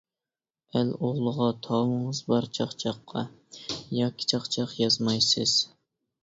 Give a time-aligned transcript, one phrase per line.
[0.77, 3.23] ئەل ئوغلىغا تاۋىڭىز بار چاقچاققا،
[3.99, 5.55] ياكى چاقچاق يازمايسىز.